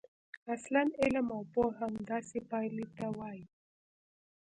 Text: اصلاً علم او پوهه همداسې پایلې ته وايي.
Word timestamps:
اصلاً 0.55 0.83
علم 1.01 1.27
او 1.35 1.41
پوهه 1.53 1.77
همداسې 1.89 2.37
پایلې 2.49 2.85
ته 2.97 3.05
وايي. 3.17 3.43